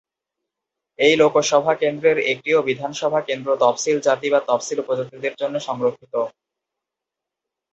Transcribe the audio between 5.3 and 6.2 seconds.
জন্য সংরক্ষিত।